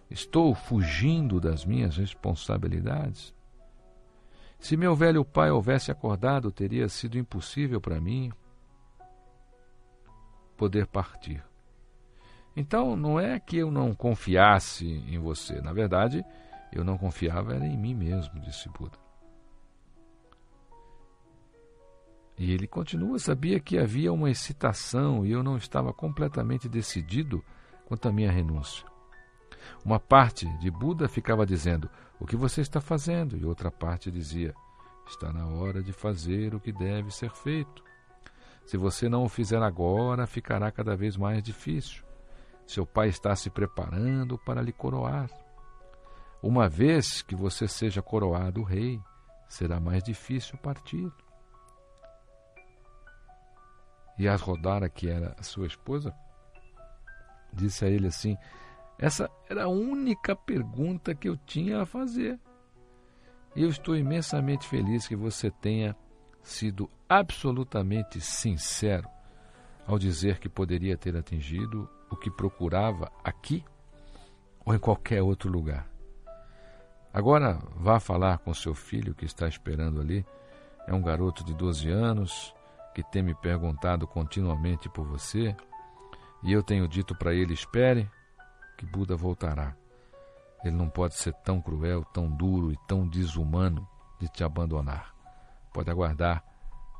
estou 0.09 0.53
fugindo 0.53 1.41
das 1.41 1.65
minhas 1.65 1.97
responsabilidades? 1.97 3.33
Se 4.59 4.77
meu 4.77 4.95
velho 4.95 5.25
pai 5.25 5.51
houvesse 5.51 5.91
acordado, 5.91 6.51
teria 6.51 6.87
sido 6.87 7.17
impossível 7.17 7.81
para 7.81 7.99
mim 7.99 8.31
poder 10.57 10.87
partir. 10.87 11.43
Então, 12.55 12.95
não 12.95 13.19
é 13.19 13.39
que 13.39 13.57
eu 13.57 13.69
não 13.69 13.93
confiasse 13.93 14.85
em 14.85 15.19
você. 15.19 15.61
Na 15.61 15.71
verdade, 15.71 16.25
eu 16.73 16.83
não 16.83 16.97
confiava 16.97 17.53
era 17.53 17.65
em 17.65 17.77
mim 17.77 17.93
mesmo, 17.93 18.39
disse 18.39 18.67
Buda. 18.69 18.97
E 22.37 22.51
ele 22.51 22.67
continua, 22.67 23.17
sabia 23.17 23.59
que 23.59 23.77
havia 23.77 24.13
uma 24.13 24.29
excitação 24.29 25.25
e 25.25 25.31
eu 25.31 25.41
não 25.41 25.57
estava 25.57 25.91
completamente 25.91 26.69
decidido 26.69 27.43
quanto 27.85 28.07
à 28.07 28.11
minha 28.11 28.31
renúncia. 28.31 28.85
Uma 29.83 29.99
parte 29.99 30.47
de 30.59 30.69
Buda 30.69 31.07
ficava 31.07 31.45
dizendo: 31.45 31.89
O 32.19 32.25
que 32.25 32.35
você 32.35 32.61
está 32.61 32.79
fazendo? 32.79 33.35
E 33.37 33.45
outra 33.45 33.71
parte 33.71 34.11
dizia: 34.11 34.53
Está 35.07 35.31
na 35.31 35.47
hora 35.47 35.81
de 35.81 35.91
fazer 35.91 36.53
o 36.53 36.59
que 36.59 36.71
deve 36.71 37.11
ser 37.11 37.31
feito. 37.31 37.86
Se 38.67 38.75
você 38.75 39.07
não 39.07 39.23
o 39.23 39.29
fizer 39.29 39.63
agora, 39.63 40.27
ficará 40.27 40.69
cada 40.69 40.93
vez 40.93 41.15
mais 41.15 41.41
difícil. 41.41 42.03
Seu 42.65 42.85
pai 42.85 43.07
está 43.07 43.33
se 43.33 43.49
preparando 43.49 44.37
para 44.37 44.61
lhe 44.61 44.73
coroar. 44.73 45.29
Uma 46.43 46.67
vez 46.67 47.21
que 47.21 47.33
você 47.33 47.65
seja 47.65 48.01
coroado 48.01 48.61
rei, 48.63 48.99
será 49.47 49.79
mais 49.79 50.03
difícil 50.03 50.57
partir. 50.57 51.09
E 54.19 54.27
Asrodara, 54.27 54.89
que 54.89 55.07
era 55.07 55.41
sua 55.41 55.65
esposa, 55.65 56.13
disse 57.53 57.85
a 57.85 57.87
ele 57.87 58.07
assim: 58.07 58.35
Essa 58.99 59.31
era 59.49 59.63
a 59.63 59.69
única 59.69 60.35
pergunta 60.35 61.15
que 61.15 61.29
eu 61.29 61.37
tinha 61.37 61.83
a 61.83 61.85
fazer. 61.85 62.37
Eu 63.55 63.69
estou 63.69 63.95
imensamente 63.95 64.67
feliz 64.67 65.07
que 65.07 65.15
você 65.15 65.49
tenha 65.49 65.95
sido 66.47 66.89
absolutamente 67.07 68.19
sincero 68.21 69.07
ao 69.85 69.97
dizer 69.97 70.39
que 70.39 70.49
poderia 70.49 70.97
ter 70.97 71.15
atingido 71.15 71.89
o 72.09 72.15
que 72.15 72.29
procurava 72.29 73.11
aqui 73.23 73.63
ou 74.65 74.73
em 74.73 74.79
qualquer 74.79 75.21
outro 75.21 75.49
lugar. 75.49 75.87
Agora 77.13 77.59
vá 77.75 77.99
falar 77.99 78.37
com 78.39 78.53
seu 78.53 78.75
filho 78.75 79.15
que 79.15 79.25
está 79.25 79.47
esperando 79.47 80.01
ali. 80.01 80.25
É 80.85 80.93
um 80.93 81.01
garoto 81.01 81.43
de 81.43 81.53
12 81.53 81.89
anos 81.89 82.53
que 82.93 83.03
tem 83.03 83.23
me 83.23 83.35
perguntado 83.35 84.05
continuamente 84.07 84.89
por 84.89 85.05
você, 85.05 85.55
e 86.43 86.51
eu 86.51 86.63
tenho 86.63 86.87
dito 86.87 87.15
para 87.15 87.33
ele: 87.33 87.53
espere, 87.53 88.09
que 88.77 88.85
Buda 88.85 89.15
voltará. 89.15 89.75
Ele 90.63 90.75
não 90.75 90.89
pode 90.89 91.15
ser 91.15 91.33
tão 91.43 91.61
cruel, 91.61 92.03
tão 92.05 92.29
duro 92.29 92.71
e 92.71 92.77
tão 92.87 93.07
desumano 93.07 93.87
de 94.19 94.27
te 94.27 94.43
abandonar. 94.43 95.16
Pode 95.77 95.91
aguardar 95.91 96.43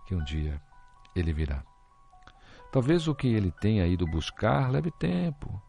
que 0.06 0.14
um 0.14 0.24
dia 0.24 0.62
ele 1.16 1.34
virá. 1.34 1.64
Talvez 2.72 3.08
o 3.08 3.16
que 3.16 3.28
ele 3.28 3.50
tenha 3.50 3.88
ido 3.88 4.06
buscar 4.06 4.70
leve 4.70 4.92
tempo. 4.92 5.60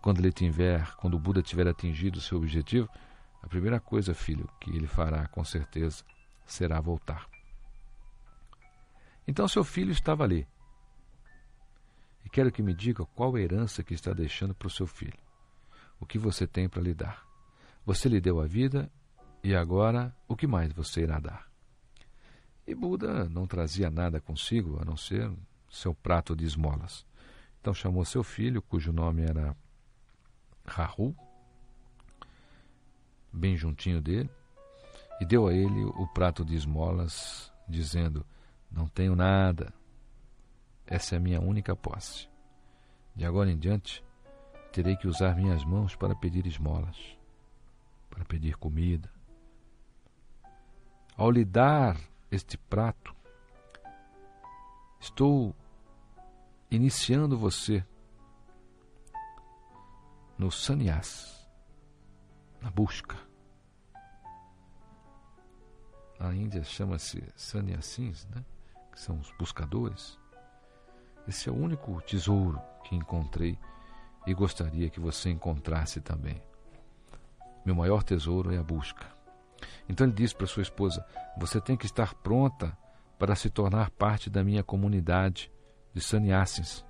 Quando 0.00 0.20
ele 0.20 0.32
tiver, 0.32 0.94
quando 0.94 1.12
o 1.12 1.18
Buda 1.18 1.42
tiver 1.42 1.68
atingido 1.68 2.16
o 2.16 2.22
seu 2.22 2.38
objetivo, 2.38 2.88
a 3.42 3.46
primeira 3.46 3.78
coisa, 3.78 4.14
filho, 4.14 4.48
que 4.58 4.70
ele 4.70 4.86
fará 4.86 5.28
com 5.28 5.44
certeza 5.44 6.02
será 6.46 6.80
voltar. 6.80 7.28
Então 9.28 9.46
seu 9.46 9.62
filho 9.62 9.92
estava 9.92 10.24
ali. 10.24 10.48
E 12.24 12.30
quero 12.30 12.50
que 12.50 12.62
me 12.62 12.72
diga 12.72 13.04
qual 13.04 13.36
a 13.36 13.40
herança 13.42 13.84
que 13.84 13.92
está 13.92 14.14
deixando 14.14 14.54
para 14.54 14.68
o 14.68 14.70
seu 14.70 14.86
filho. 14.86 15.18
O 16.00 16.06
que 16.06 16.18
você 16.18 16.46
tem 16.46 16.66
para 16.66 16.80
lhe 16.80 16.94
dar. 16.94 17.26
Você 17.84 18.08
lhe 18.08 18.22
deu 18.22 18.40
a 18.40 18.46
vida 18.46 18.90
e 19.42 19.54
agora 19.54 20.16
o 20.26 20.34
que 20.34 20.46
mais 20.46 20.72
você 20.72 21.02
irá 21.02 21.20
dar? 21.20 21.53
E 22.66 22.74
Buda 22.74 23.28
não 23.28 23.46
trazia 23.46 23.90
nada 23.90 24.20
consigo 24.20 24.80
a 24.80 24.84
não 24.84 24.96
ser 24.96 25.30
seu 25.70 25.94
prato 25.94 26.34
de 26.34 26.44
esmolas. 26.44 27.04
Então 27.60 27.74
chamou 27.74 28.04
seu 28.04 28.22
filho, 28.22 28.62
cujo 28.62 28.92
nome 28.92 29.22
era 29.22 29.56
Rahu, 30.66 31.14
bem 33.32 33.56
juntinho 33.56 34.00
dele, 34.00 34.30
e 35.20 35.24
deu 35.24 35.46
a 35.46 35.54
ele 35.54 35.84
o 35.84 36.06
prato 36.08 36.44
de 36.44 36.54
esmolas, 36.54 37.52
dizendo: 37.68 38.24
Não 38.70 38.86
tenho 38.88 39.14
nada, 39.14 39.72
essa 40.86 41.14
é 41.14 41.18
a 41.18 41.20
minha 41.20 41.40
única 41.40 41.76
posse. 41.76 42.28
De 43.14 43.24
agora 43.24 43.50
em 43.50 43.58
diante, 43.58 44.02
terei 44.72 44.96
que 44.96 45.06
usar 45.06 45.36
minhas 45.36 45.64
mãos 45.64 45.94
para 45.94 46.14
pedir 46.14 46.46
esmolas, 46.46 46.96
para 48.10 48.24
pedir 48.24 48.56
comida. 48.56 49.10
Ao 51.16 51.30
lhe 51.30 51.44
dar 51.44 51.96
este 52.34 52.58
prato, 52.58 53.14
estou 54.98 55.54
iniciando 56.70 57.38
você 57.38 57.84
no 60.36 60.50
sannyas, 60.50 61.48
na 62.60 62.70
busca. 62.70 63.16
A 66.18 66.34
Índia 66.34 66.64
chama-se 66.64 67.22
sannyasins, 67.36 68.26
né? 68.26 68.44
que 68.90 69.00
são 69.00 69.18
os 69.18 69.30
buscadores. 69.32 70.18
Esse 71.28 71.48
é 71.48 71.52
o 71.52 71.56
único 71.56 72.00
tesouro 72.02 72.60
que 72.82 72.96
encontrei 72.96 73.58
e 74.26 74.34
gostaria 74.34 74.90
que 74.90 74.98
você 74.98 75.30
encontrasse 75.30 76.00
também. 76.00 76.42
Meu 77.64 77.74
maior 77.74 78.02
tesouro 78.02 78.52
é 78.52 78.58
a 78.58 78.62
busca. 78.62 79.13
Então 79.88 80.06
ele 80.06 80.14
disse 80.14 80.34
para 80.34 80.46
sua 80.46 80.62
esposa: 80.62 81.04
Você 81.38 81.60
tem 81.60 81.76
que 81.76 81.86
estar 81.86 82.14
pronta 82.14 82.76
para 83.18 83.34
se 83.34 83.50
tornar 83.50 83.90
parte 83.90 84.28
da 84.28 84.42
minha 84.42 84.62
comunidade 84.62 85.50
de 85.92 86.00
sannyasins. 86.00 86.84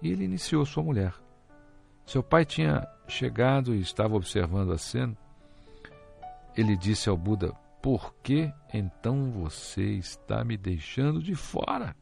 E 0.00 0.10
ele 0.10 0.24
iniciou 0.24 0.64
sua 0.64 0.82
mulher. 0.82 1.14
Seu 2.06 2.22
pai 2.22 2.44
tinha 2.44 2.86
chegado 3.06 3.74
e 3.74 3.80
estava 3.80 4.16
observando 4.16 4.72
a 4.72 4.78
cena. 4.78 5.16
Ele 6.56 6.76
disse 6.76 7.08
ao 7.08 7.16
Buda: 7.16 7.52
Por 7.82 8.14
que 8.22 8.52
então 8.72 9.30
você 9.30 9.82
está 9.82 10.42
me 10.44 10.56
deixando 10.56 11.22
de 11.22 11.34
fora? 11.34 11.94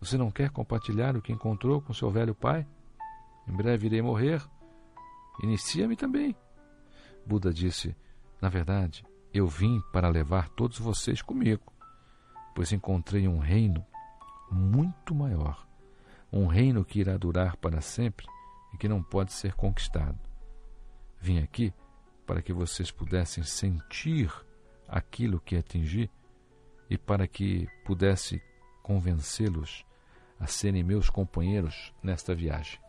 Você 0.00 0.18
não 0.18 0.30
quer 0.30 0.50
compartilhar 0.50 1.16
o 1.16 1.22
que 1.22 1.32
encontrou 1.32 1.80
com 1.80 1.94
seu 1.94 2.10
velho 2.10 2.34
pai? 2.34 2.66
Em 3.48 3.52
breve 3.52 3.86
irei 3.86 4.02
morrer. 4.02 4.42
Inicia-me 5.42 5.96
também. 5.96 6.36
Buda 7.26 7.52
disse: 7.52 7.96
Na 8.40 8.48
verdade, 8.48 9.04
eu 9.32 9.46
vim 9.46 9.82
para 9.92 10.08
levar 10.08 10.48
todos 10.50 10.78
vocês 10.78 11.22
comigo, 11.22 11.72
pois 12.54 12.72
encontrei 12.72 13.26
um 13.26 13.38
reino 13.38 13.84
muito 14.50 15.14
maior, 15.14 15.66
um 16.32 16.46
reino 16.46 16.84
que 16.84 17.00
irá 17.00 17.16
durar 17.16 17.56
para 17.56 17.80
sempre 17.80 18.26
e 18.72 18.76
que 18.76 18.88
não 18.88 19.02
pode 19.02 19.32
ser 19.32 19.54
conquistado. 19.54 20.18
Vim 21.20 21.38
aqui 21.38 21.72
para 22.26 22.42
que 22.42 22.52
vocês 22.52 22.90
pudessem 22.90 23.42
sentir 23.42 24.32
aquilo 24.86 25.40
que 25.40 25.56
atingi 25.56 26.10
e 26.88 26.98
para 26.98 27.26
que 27.26 27.66
pudesse 27.84 28.42
convencê-los 28.82 29.84
a 30.38 30.46
serem 30.46 30.82
meus 30.82 31.08
companheiros 31.08 31.92
nesta 32.02 32.34
viagem. 32.34 32.83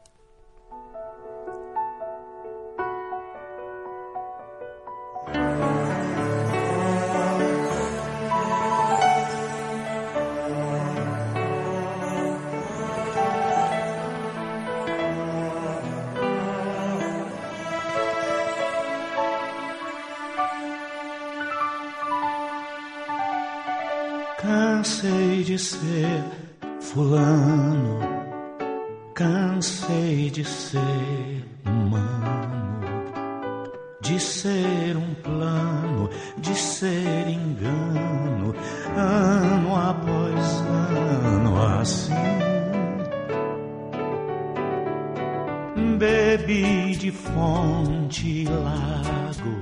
Bebi 45.98 46.96
de 46.98 47.10
fonte 47.10 48.46
lago, 48.46 49.62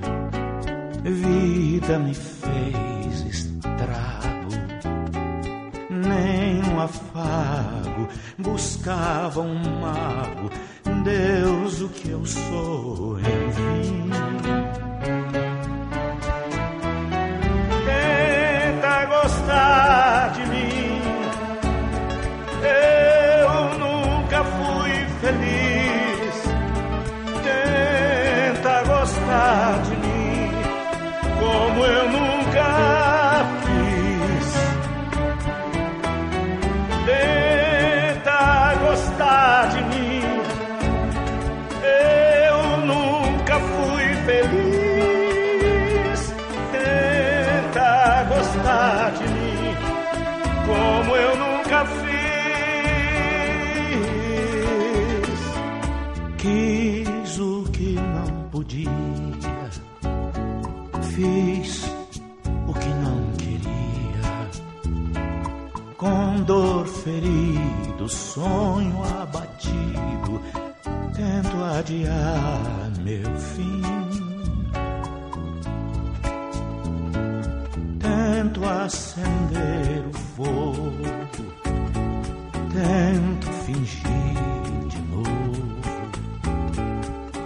vida 1.04 2.00
me 2.00 2.14
fez 2.16 3.22
estrago. 3.30 4.50
Nem 5.90 6.64
um 6.74 6.80
afago, 6.80 8.08
buscava 8.40 9.42
um 9.42 9.80
mago, 9.80 10.50
Deus 11.04 11.82
o 11.82 11.90
que 11.90 12.10
eu 12.10 12.26
sou, 12.26 13.20
enfim. 13.20 14.03
Como 50.66 51.16
eu 51.16 51.38
nunca 51.38 51.86
fiz. 51.86 52.04
Quis 56.38 57.40
o 57.40 57.64
que 57.72 57.96
não 57.96 58.50
podia. 58.50 58.90
Fiz 61.16 61.86
o 62.68 62.74
que 62.74 62.90
não 62.90 63.32
queria 63.38 63.84
com 66.04 66.44
dor 66.44 66.86
ferido, 66.86 68.10
sonho 68.10 69.02
abatido, 69.22 70.42
tento 71.16 71.64
adiar 71.64 72.92
meu 73.02 73.36
fim. 73.38 73.82
Tento 78.00 78.66
acender 78.66 80.03
o 80.34 80.44
fogo, 80.44 81.04
tento 82.72 83.48
fingir 83.66 84.34
de 84.88 85.00
novo, 85.10 85.82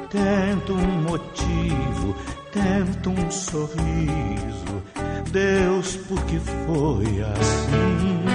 tento 0.09 0.73
um 0.73 1.01
motivo, 1.03 2.15
tento 2.51 3.09
um 3.09 3.31
sorriso. 3.31 4.83
Deus, 5.31 5.97
por 6.07 6.23
que 6.25 6.39
foi 6.39 7.21
assim? 7.21 8.26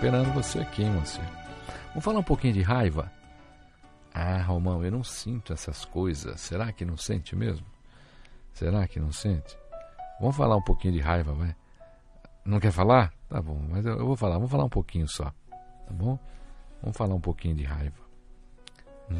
Esperando 0.00 0.32
você 0.32 0.60
aqui, 0.60 0.82
Moacir. 0.82 1.22
Vamos 1.88 2.02
falar 2.02 2.20
um 2.20 2.22
pouquinho 2.22 2.54
de 2.54 2.62
raiva? 2.62 3.12
Ah, 4.14 4.40
Romão, 4.40 4.82
eu 4.82 4.90
não 4.90 5.04
sinto 5.04 5.52
essas 5.52 5.84
coisas. 5.84 6.40
Será 6.40 6.72
que 6.72 6.86
não 6.86 6.96
sente 6.96 7.36
mesmo? 7.36 7.66
Será 8.54 8.88
que 8.88 8.98
não 8.98 9.12
sente? 9.12 9.58
Vamos 10.18 10.34
falar 10.34 10.56
um 10.56 10.62
pouquinho 10.62 10.94
de 10.94 11.00
raiva, 11.00 11.34
vai? 11.34 11.54
Não 12.46 12.58
quer 12.58 12.72
falar? 12.72 13.12
Tá 13.28 13.42
bom, 13.42 13.62
mas 13.68 13.84
eu, 13.84 13.98
eu 13.98 14.06
vou 14.06 14.16
falar. 14.16 14.36
Vamos 14.36 14.50
falar 14.50 14.64
um 14.64 14.70
pouquinho 14.70 15.06
só. 15.06 15.24
Tá 15.24 15.92
bom? 15.92 16.18
Vamos 16.80 16.96
falar 16.96 17.14
um 17.14 17.20
pouquinho 17.20 17.56
de 17.56 17.64
raiva. 17.64 18.00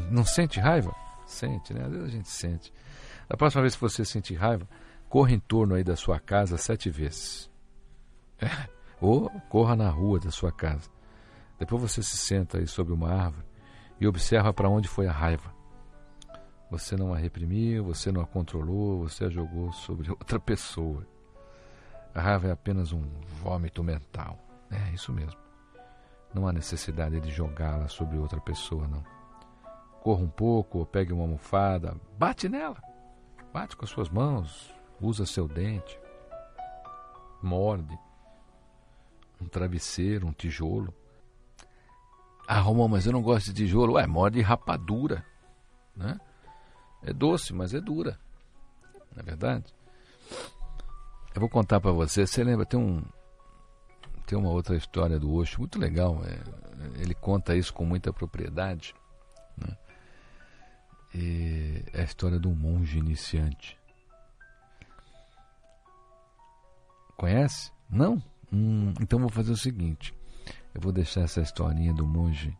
Não 0.09 0.25
sente 0.25 0.59
raiva? 0.59 0.95
Sente, 1.27 1.75
né? 1.75 1.85
Às 1.85 1.91
vezes 1.91 2.07
a 2.07 2.11
gente 2.11 2.27
sente. 2.27 2.73
Da 3.29 3.37
próxima 3.37 3.61
vez 3.61 3.75
que 3.75 3.81
você 3.81 4.03
sentir 4.03 4.33
raiva, 4.33 4.67
corra 5.07 5.31
em 5.31 5.39
torno 5.39 5.75
aí 5.75 5.83
da 5.83 5.95
sua 5.95 6.19
casa 6.19 6.57
sete 6.57 6.89
vezes. 6.89 7.51
É. 8.39 8.80
Ou 9.01 9.29
corra 9.49 9.75
na 9.75 9.89
rua 9.89 10.19
da 10.19 10.29
sua 10.29 10.51
casa. 10.51 10.89
Depois 11.57 11.81
você 11.81 12.03
se 12.03 12.15
senta 12.17 12.59
aí 12.59 12.67
sobre 12.67 12.93
uma 12.93 13.09
árvore 13.09 13.45
e 13.99 14.07
observa 14.07 14.53
para 14.53 14.69
onde 14.69 14.87
foi 14.87 15.07
a 15.07 15.11
raiva. 15.11 15.51
Você 16.69 16.95
não 16.95 17.13
a 17.13 17.17
reprimiu, 17.17 17.83
você 17.83 18.11
não 18.11 18.21
a 18.21 18.25
controlou, 18.25 18.99
você 18.99 19.25
a 19.25 19.29
jogou 19.29 19.73
sobre 19.73 20.09
outra 20.11 20.39
pessoa. 20.39 21.05
A 22.13 22.21
raiva 22.21 22.47
é 22.47 22.51
apenas 22.51 22.93
um 22.93 23.03
vômito 23.41 23.83
mental. 23.83 24.37
É 24.69 24.93
isso 24.93 25.11
mesmo. 25.11 25.39
Não 26.33 26.47
há 26.47 26.53
necessidade 26.53 27.19
de 27.19 27.29
jogá-la 27.29 27.89
sobre 27.89 28.17
outra 28.17 28.39
pessoa, 28.39 28.87
não. 28.87 29.03
Corra 30.01 30.21
um 30.21 30.29
pouco, 30.29 30.79
ou 30.79 30.85
pegue 30.85 31.11
uma 31.11 31.23
almofada, 31.23 31.95
bate 32.17 32.47
nela. 32.47 32.81
Bate 33.51 33.75
com 33.75 33.83
as 33.83 33.91
suas 33.91 34.09
mãos, 34.09 34.73
usa 35.01 35.25
seu 35.25 35.47
dente, 35.47 35.99
morde 37.41 37.97
um 39.41 39.47
travesseiro, 39.47 40.27
um 40.27 40.31
tijolo. 40.31 40.93
Ah, 42.47 42.59
Romão, 42.59 42.87
mas 42.87 43.05
eu 43.05 43.13
não 43.13 43.21
gosto 43.21 43.47
de 43.47 43.63
tijolo. 43.65 43.93
Ué, 43.93 44.05
morde 44.05 44.41
rapadura, 44.41 45.25
né? 45.95 46.19
É 47.03 47.11
doce, 47.11 47.53
mas 47.53 47.73
é 47.73 47.81
dura. 47.81 48.19
Não 49.13 49.21
é 49.21 49.23
verdade? 49.23 49.73
Eu 51.33 51.39
vou 51.39 51.49
contar 51.49 51.79
para 51.79 51.91
você. 51.91 52.27
Você 52.27 52.43
lembra? 52.43 52.65
Tem 52.65 52.79
um 52.79 53.01
tem 54.25 54.37
uma 54.37 54.49
outra 54.49 54.77
história 54.77 55.19
do 55.19 55.33
Osho 55.33 55.59
muito 55.59 55.77
legal. 55.77 56.21
é, 56.23 57.01
ele 57.01 57.13
conta 57.13 57.55
isso 57.55 57.73
com 57.73 57.83
muita 57.83 58.13
propriedade. 58.13 58.95
Né? 59.57 59.77
É 61.93 61.99
a 61.99 62.03
história 62.03 62.39
de 62.39 62.47
um 62.47 62.55
monge 62.55 62.97
iniciante. 62.97 63.77
Conhece? 67.17 67.71
Não? 67.89 68.23
Hum, 68.51 68.93
então 68.99 69.19
vou 69.19 69.29
fazer 69.29 69.51
o 69.51 69.57
seguinte: 69.57 70.13
eu 70.73 70.81
vou 70.81 70.91
deixar 70.91 71.21
essa 71.21 71.41
historinha 71.41 71.93
do 71.93 72.05
monge 72.05 72.57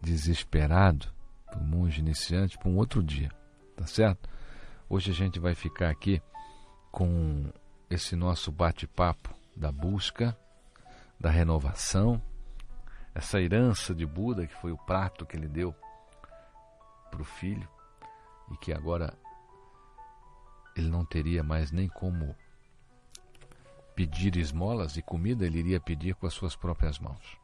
desesperado, 0.00 1.06
do 1.52 1.60
monge 1.60 2.00
iniciante, 2.00 2.56
para 2.58 2.68
um 2.68 2.76
outro 2.76 3.02
dia, 3.02 3.30
tá 3.76 3.86
certo? 3.86 4.28
Hoje 4.88 5.10
a 5.10 5.14
gente 5.14 5.38
vai 5.38 5.54
ficar 5.54 5.90
aqui 5.90 6.22
com 6.90 7.52
esse 7.88 8.16
nosso 8.16 8.50
bate-papo 8.50 9.34
da 9.56 9.70
busca, 9.70 10.36
da 11.18 11.30
renovação, 11.30 12.20
essa 13.14 13.40
herança 13.40 13.94
de 13.94 14.06
Buda 14.06 14.46
que 14.46 14.54
foi 14.54 14.72
o 14.72 14.78
prato 14.78 15.26
que 15.26 15.36
ele 15.36 15.48
deu 15.48 15.74
para 17.10 17.20
o 17.20 17.24
filho 17.24 17.68
e 18.50 18.56
que 18.56 18.72
agora 18.72 19.12
ele 20.76 20.88
não 20.88 21.04
teria 21.04 21.42
mais 21.42 21.70
nem 21.72 21.88
como 21.88 22.34
pedir 23.94 24.36
esmolas 24.36 24.96
e 24.96 25.02
comida, 25.02 25.44
ele 25.44 25.58
iria 25.58 25.80
pedir 25.80 26.14
com 26.14 26.26
as 26.26 26.34
suas 26.34 26.56
próprias 26.56 26.98
mãos. 26.98 27.38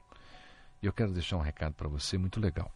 E 0.82 0.86
eu 0.86 0.92
quero 0.92 1.12
deixar 1.12 1.36
um 1.36 1.42
recado 1.42 1.74
para 1.74 1.88
você 1.88 2.18
muito 2.18 2.40
legal. 2.40 2.70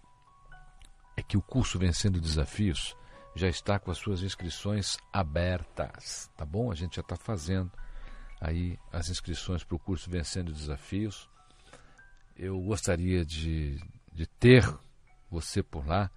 É 1.16 1.22
que 1.22 1.36
o 1.36 1.42
curso 1.42 1.78
Vencendo 1.78 2.20
Desafios 2.20 2.96
já 3.34 3.48
está 3.48 3.78
com 3.78 3.90
as 3.90 3.98
suas 3.98 4.22
inscrições 4.22 4.98
abertas, 5.12 6.30
tá 6.36 6.44
bom? 6.44 6.70
A 6.70 6.74
gente 6.74 6.96
já 6.96 7.02
está 7.02 7.16
fazendo 7.16 7.70
aí 8.40 8.78
as 8.92 9.08
inscrições 9.08 9.62
para 9.62 9.76
o 9.76 9.78
curso 9.78 10.10
Vencendo 10.10 10.52
Desafios. 10.52 11.28
Eu 12.36 12.58
gostaria 12.60 13.24
de, 13.24 13.78
de 14.12 14.26
ter 14.26 14.66
você 15.30 15.62
por 15.62 15.86
lá. 15.86 16.10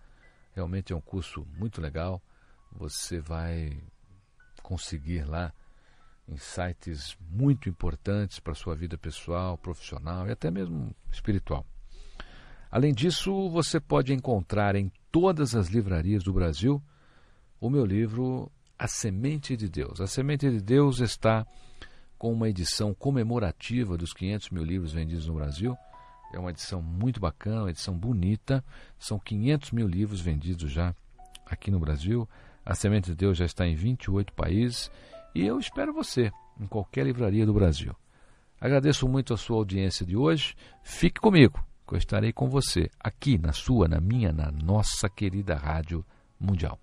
Realmente 0.56 0.94
é 0.94 0.96
um 0.96 1.02
curso 1.02 1.46
muito 1.58 1.82
legal. 1.82 2.22
Você 2.72 3.20
vai 3.20 3.78
conseguir 4.62 5.26
lá 5.26 5.54
insights 6.28 7.18
muito 7.30 7.70
importantes 7.70 8.40
para 8.40 8.54
a 8.54 8.56
sua 8.56 8.76
vida 8.76 8.98
pessoal, 8.98 9.58
profissional 9.58 10.28
e 10.28 10.32
até 10.32 10.50
mesmo 10.50 10.96
espiritual. 11.12 11.66
Além 12.72 12.94
disso, 12.94 13.50
você 13.50 13.80
pode 13.80 14.14
encontrar 14.14 14.76
em 14.76 14.92
todas 15.12 15.56
as 15.56 15.68
livrarias 15.68 16.24
do 16.24 16.34
Brasil 16.34 16.82
o 17.60 17.70
meu 17.70 17.86
livro 17.86 18.52
A 18.78 18.88
Semente 18.88 19.56
de 19.56 19.70
Deus. 19.70 20.02
A 20.02 20.08
Semente 20.08 20.50
de 20.50 20.60
Deus 20.60 21.00
está 21.00 21.46
com 22.18 22.34
uma 22.34 22.50
edição 22.50 22.94
comemorativa 22.94 23.98
dos 23.98 24.14
500 24.14 24.50
mil 24.50 24.64
livros 24.64 24.92
vendidos 24.92 25.28
no 25.28 25.36
Brasil. 25.36 25.78
É 26.34 26.40
uma 26.40 26.50
edição 26.50 26.82
muito 26.82 27.20
bacana, 27.20 27.62
uma 27.62 27.70
edição 27.70 27.96
bonita. 27.96 28.64
São 28.98 29.20
500 29.20 29.72
mil 29.72 29.88
livros 29.88 30.20
vendidos 30.20 30.72
já 30.72 30.96
aqui 31.46 31.70
no 31.70 31.80
Brasil. 31.80 32.28
A 32.66 32.74
Semente 32.74 33.12
de 33.12 33.16
Deus 33.16 33.38
já 33.38 33.46
está 33.46 33.68
em 33.68 33.76
28 33.76 34.34
países 34.34 34.90
e 35.34 35.46
eu 35.46 35.60
espero 35.60 35.94
você 35.94 36.32
em 36.60 36.68
qualquer 36.68 37.06
livraria 37.06 37.46
do 37.46 37.54
Brasil. 37.54 37.96
Agradeço 38.60 39.08
muito 39.08 39.34
a 39.34 39.38
sua 39.38 39.58
audiência 39.58 40.06
de 40.06 40.16
hoje. 40.16 40.56
Fique 40.84 41.20
comigo, 41.20 41.64
que 41.88 41.96
eu 41.96 41.98
estarei 41.98 42.32
com 42.32 42.48
você 42.48 42.90
aqui 43.00 43.38
na 43.38 43.52
sua, 43.52 43.88
na 43.88 44.00
minha, 44.00 44.32
na 44.32 44.52
nossa 44.52 45.10
querida 45.10 45.56
Rádio 45.56 46.06
Mundial. 46.40 46.80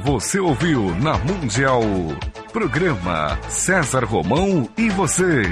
Você 0.00 0.40
ouviu 0.40 0.92
na 0.96 1.16
Mundial. 1.18 1.82
Programa 2.52 3.40
César 3.48 4.04
Romão 4.04 4.68
e 4.76 4.90
você. 4.90 5.42